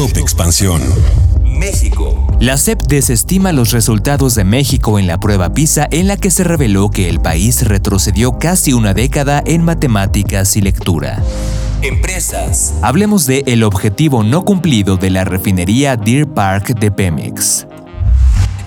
[0.00, 0.80] Top Expansión.
[1.44, 2.26] México.
[2.40, 6.42] La CEP desestima los resultados de México en la prueba PISA en la que se
[6.42, 11.22] reveló que el país retrocedió casi una década en matemáticas y lectura.
[11.82, 12.72] Empresas.
[12.80, 17.66] Hablemos de el objetivo no cumplido de la refinería Deer Park de Pemex.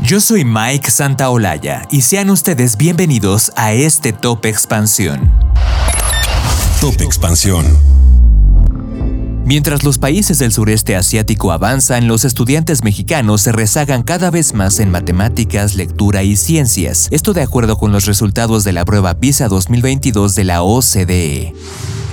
[0.04, 5.32] Yo soy Mike Santaolalla y sean ustedes bienvenidos a este Top Expansión.
[6.80, 7.66] Top Expansión.
[9.46, 14.80] Mientras los países del sureste asiático avanzan, los estudiantes mexicanos se rezagan cada vez más
[14.80, 17.10] en matemáticas, lectura y ciencias.
[17.12, 21.54] Esto de acuerdo con los resultados de la prueba PISA 2022 de la OCDE.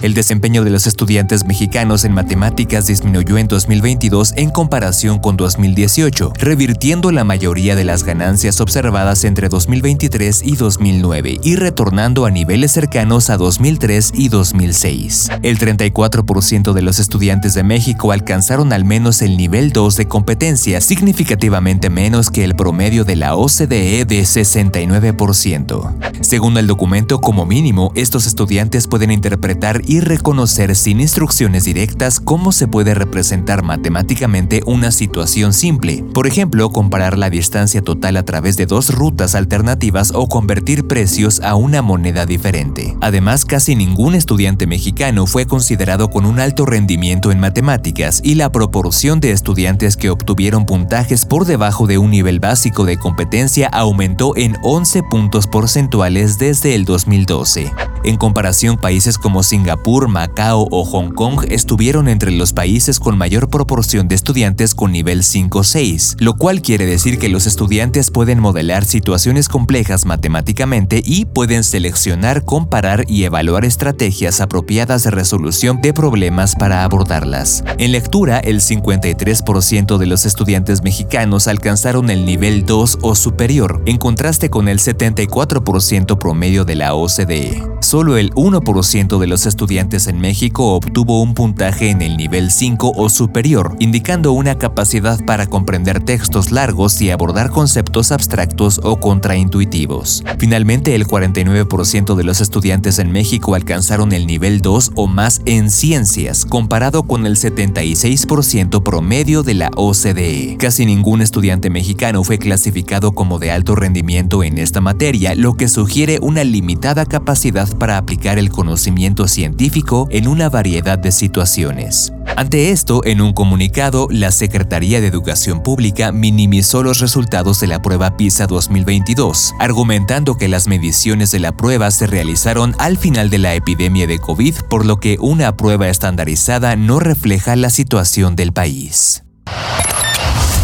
[0.03, 6.33] El desempeño de los estudiantes mexicanos en matemáticas disminuyó en 2022 en comparación con 2018,
[6.39, 12.73] revirtiendo la mayoría de las ganancias observadas entre 2023 y 2009 y retornando a niveles
[12.73, 15.29] cercanos a 2003 y 2006.
[15.43, 20.81] El 34% de los estudiantes de México alcanzaron al menos el nivel 2 de competencia,
[20.81, 25.93] significativamente menos que el promedio de la OCDE de 69%.
[26.23, 32.53] Según el documento, como mínimo, estos estudiantes pueden interpretar y reconocer sin instrucciones directas cómo
[32.53, 36.05] se puede representar matemáticamente una situación simple.
[36.15, 41.41] Por ejemplo, comparar la distancia total a través de dos rutas alternativas o convertir precios
[41.41, 42.97] a una moneda diferente.
[43.01, 48.53] Además, casi ningún estudiante mexicano fue considerado con un alto rendimiento en matemáticas y la
[48.53, 54.37] proporción de estudiantes que obtuvieron puntajes por debajo de un nivel básico de competencia aumentó
[54.37, 57.73] en 11 puntos porcentuales desde el 2012.
[58.03, 63.51] En comparación, países como Singapur Macao o Hong Kong estuvieron entre los países con mayor
[63.51, 68.87] proporción de estudiantes con nivel 5-6, lo cual quiere decir que los estudiantes pueden modelar
[68.87, 76.57] situaciones complejas matemáticamente y pueden seleccionar, comparar y evaluar estrategias apropiadas de resolución de problemas
[76.57, 77.65] para abordarlas.
[77.77, 83.99] En lectura, el 53% de los estudiantes mexicanos alcanzaron el nivel 2 o superior, en
[83.99, 87.63] contraste con el 74% promedio de la OCDE.
[87.91, 92.93] Solo el 1% de los estudiantes en México obtuvo un puntaje en el nivel 5
[92.95, 100.23] o superior, indicando una capacidad para comprender textos largos y abordar conceptos abstractos o contraintuitivos.
[100.39, 105.69] Finalmente, el 49% de los estudiantes en México alcanzaron el nivel 2 o más en
[105.69, 110.59] ciencias, comparado con el 76% promedio de la OCDE.
[110.61, 115.67] Casi ningún estudiante mexicano fue clasificado como de alto rendimiento en esta materia, lo que
[115.67, 122.13] sugiere una limitada capacidad para aplicar el conocimiento científico en una variedad de situaciones.
[122.37, 127.83] Ante esto, en un comunicado, la Secretaría de Educación Pública minimizó los resultados de la
[127.83, 133.39] prueba PISA 2022, argumentando que las mediciones de la prueba se realizaron al final de
[133.39, 138.53] la epidemia de COVID, por lo que una prueba estandarizada no refleja la situación del
[138.53, 139.25] país.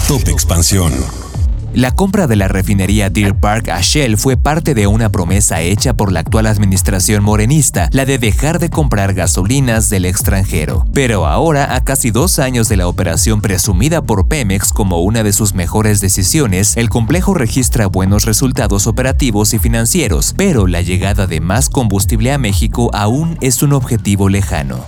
[0.07, 1.26] Top Expansión.
[1.77, 5.93] La compra de la refinería Deer Park a Shell fue parte de una promesa hecha
[5.93, 10.87] por la actual administración morenista, la de dejar de comprar gasolinas del extranjero.
[10.95, 15.35] Pero ahora, a casi dos años de la operación presumida por Pemex como una de
[15.35, 21.43] sus mejores decisiones, el complejo registra buenos resultados operativos y financieros, pero la llegada de
[21.43, 24.87] más combustible a México aún es un objetivo lejano.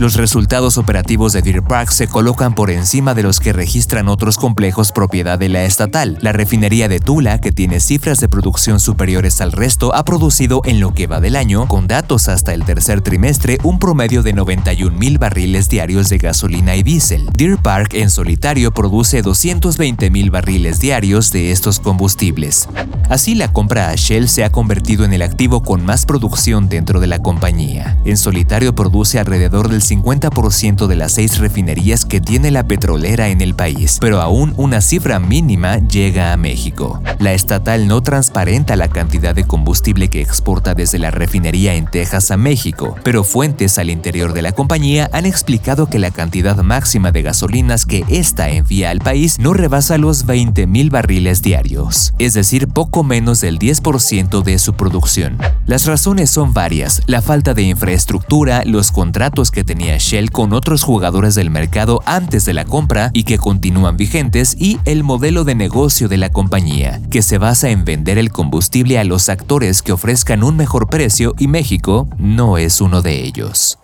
[0.00, 4.38] Los resultados operativos de Deer Park se colocan por encima de los que registran otros
[4.38, 6.18] complejos propiedad de la estatal.
[6.20, 10.80] La refinería de Tula, que tiene cifras de producción superiores al resto, ha producido en
[10.80, 14.98] lo que va del año, con datos hasta el tercer trimestre, un promedio de 91
[14.98, 17.28] mil barriles diarios de gasolina y diésel.
[17.32, 22.68] Deer Park en solitario produce 220 mil barriles diarios de estos combustibles.
[23.08, 26.98] Así, la compra a Shell se ha convertido en el activo con más producción dentro
[26.98, 27.96] de la compañía.
[28.04, 33.40] En solitario produce alrededor del 50% de las seis refinerías que tiene la petrolera en
[33.40, 37.02] el país, pero aún una cifra mínima llega a México.
[37.18, 42.30] La estatal no transparenta la cantidad de combustible que exporta desde la refinería en Texas
[42.30, 47.12] a México, pero fuentes al interior de la compañía han explicado que la cantidad máxima
[47.12, 52.34] de gasolinas que ésta envía al país no rebasa los 20 mil barriles diarios, es
[52.34, 55.38] decir, poco menos del 10% de su producción.
[55.66, 60.84] Las razones son varias, la falta de infraestructura, los contratos que tenía Shell con otros
[60.84, 65.56] jugadores del mercado antes de la compra y que continúan vigentes y el modelo de
[65.56, 69.90] negocio de la compañía, que se basa en vender el combustible a los actores que
[69.90, 73.80] ofrezcan un mejor precio y México no es uno de ellos.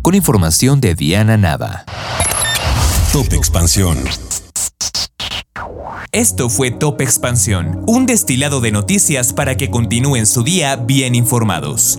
[0.00, 1.84] Con información de Diana Nava.
[3.12, 3.98] Top Expansión.
[6.10, 11.98] Esto fue Top Expansión, un destilado de noticias para que continúen su día bien informados.